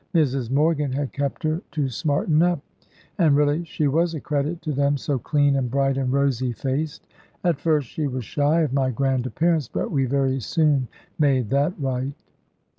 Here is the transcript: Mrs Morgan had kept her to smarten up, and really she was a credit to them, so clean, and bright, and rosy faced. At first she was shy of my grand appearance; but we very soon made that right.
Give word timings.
Mrs 0.15 0.49
Morgan 0.49 0.91
had 0.93 1.13
kept 1.13 1.43
her 1.43 1.61
to 1.73 1.87
smarten 1.87 2.41
up, 2.41 2.59
and 3.19 3.35
really 3.37 3.63
she 3.65 3.85
was 3.87 4.15
a 4.15 4.19
credit 4.19 4.59
to 4.63 4.71
them, 4.73 4.97
so 4.97 5.19
clean, 5.19 5.55
and 5.55 5.69
bright, 5.69 5.95
and 5.95 6.11
rosy 6.11 6.53
faced. 6.53 7.05
At 7.43 7.59
first 7.61 7.87
she 7.89 8.07
was 8.07 8.25
shy 8.25 8.61
of 8.61 8.73
my 8.73 8.89
grand 8.89 9.27
appearance; 9.27 9.67
but 9.67 9.91
we 9.91 10.05
very 10.05 10.39
soon 10.39 10.87
made 11.19 11.51
that 11.51 11.75
right. 11.79 12.13